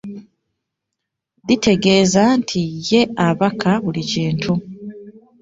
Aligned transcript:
Litegeeza 1.47 2.23
nti 2.39 2.61
ye 2.87 3.01
abaka 3.27 3.71
buli 3.83 4.01
kintu. 4.11 4.53